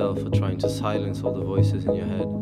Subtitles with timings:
[0.00, 2.39] yourself for trying to silence all the voices in your head.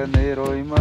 [0.00, 0.79] canero y más.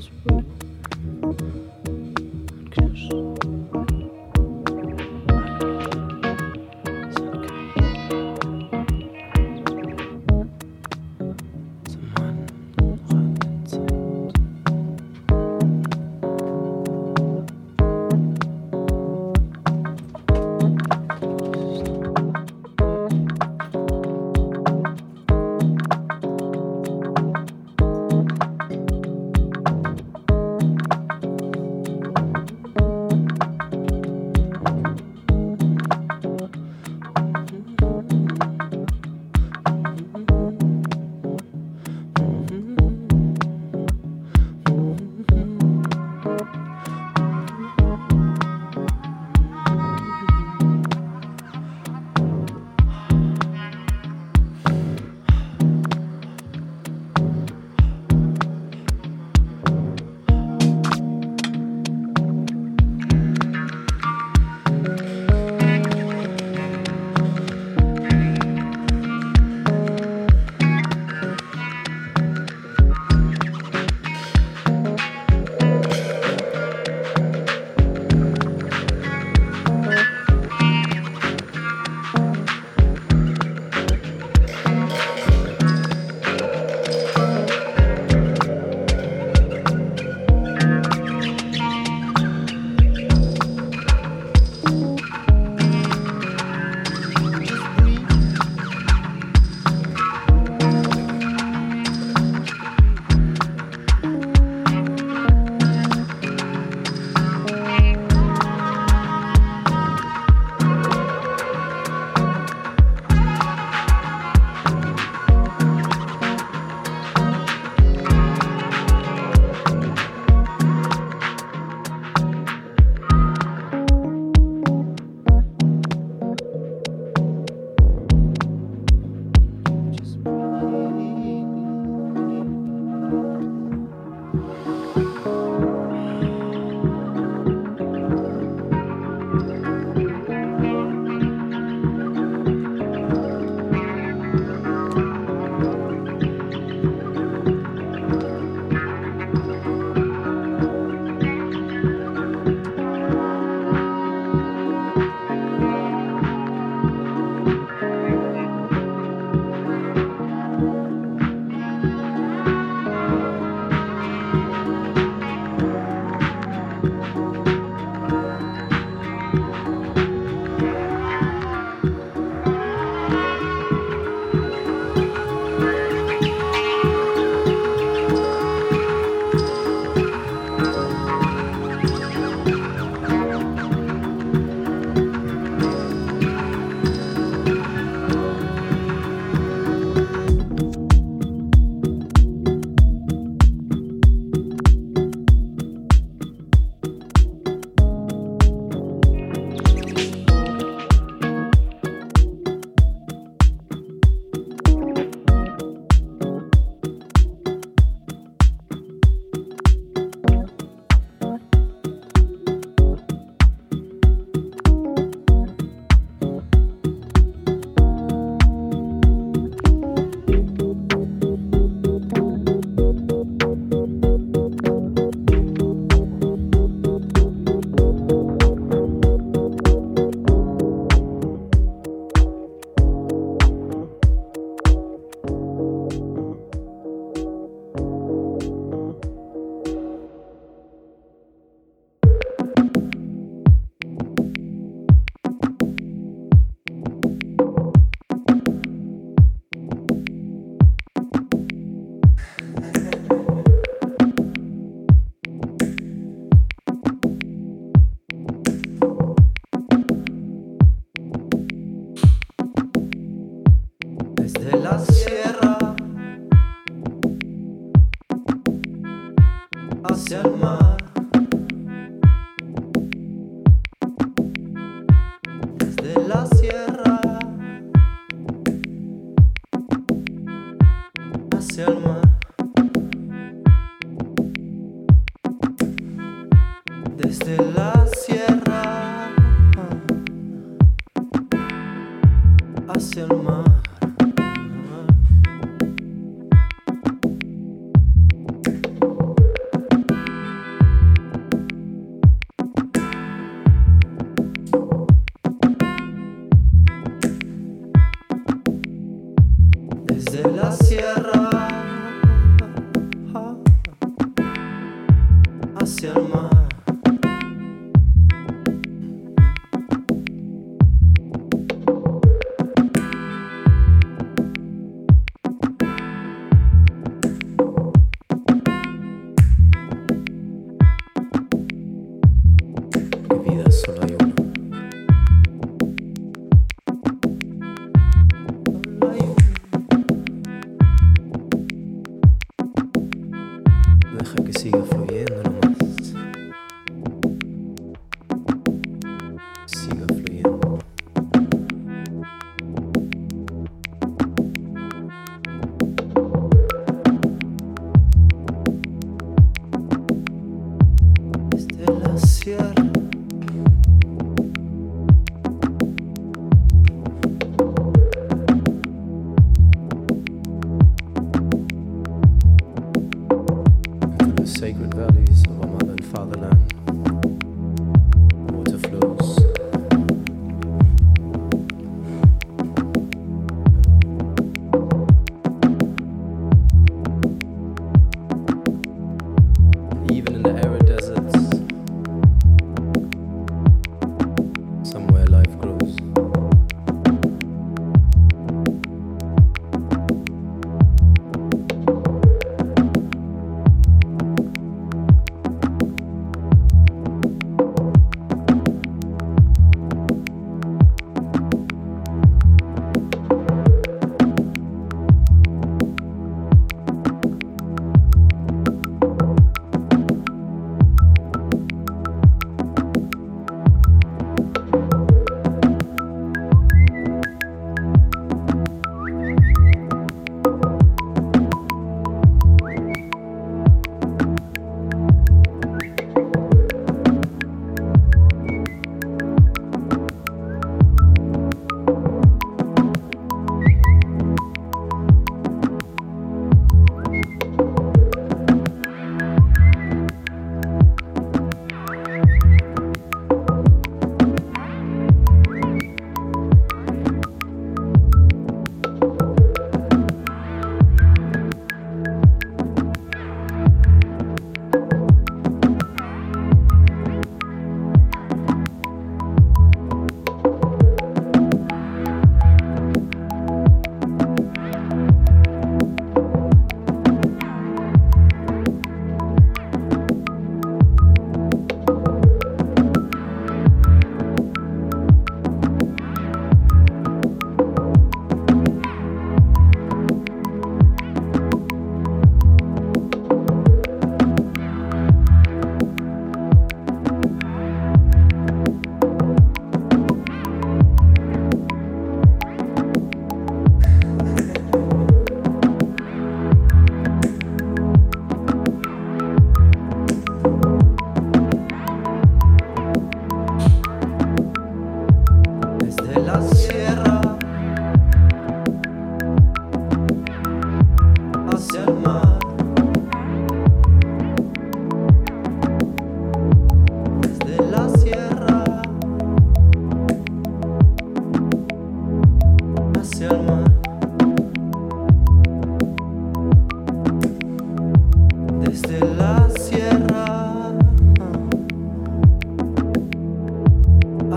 [0.00, 0.59] just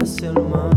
[0.05, 0.73] ser humano.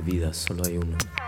[0.00, 1.27] I've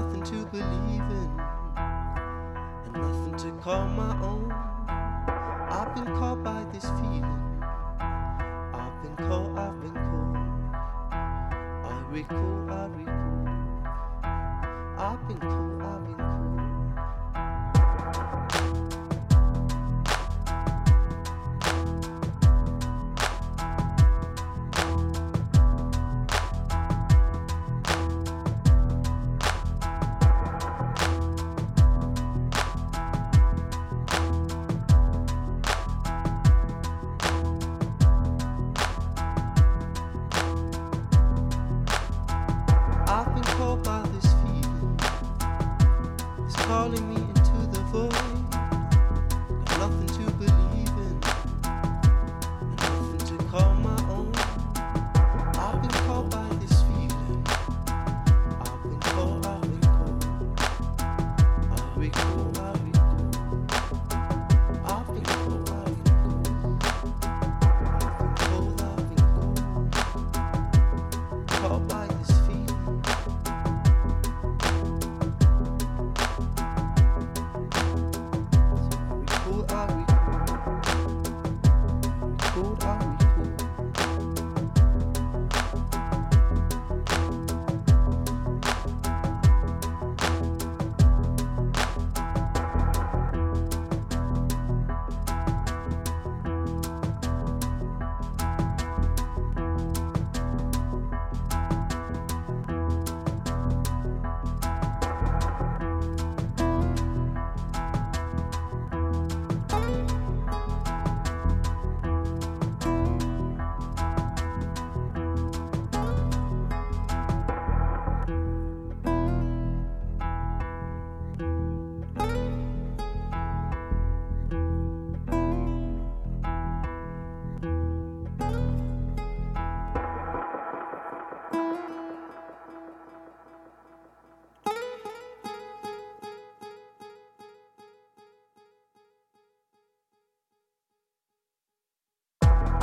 [0.00, 1.40] nothing to believe in,
[2.84, 4.52] and nothing to call my own.
[5.70, 7.24] I've been caught by this feeling.
[8.74, 10.36] I've been caught, I've been caught.
[11.82, 13.48] I recall, I recall.
[14.98, 16.35] I've been caught, I've been caught.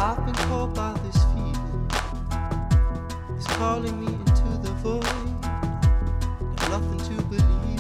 [0.06, 1.88] I've been called by this feeling.
[3.38, 5.06] It's calling me into the void.
[6.60, 7.73] I've nothing to believe.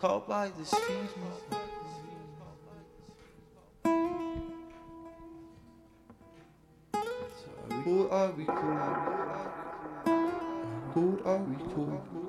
[0.00, 1.12] Caught by the streets,
[7.82, 8.78] Who are we calling?
[10.94, 12.27] Who are we calling?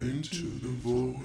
[0.00, 1.18] Into the void.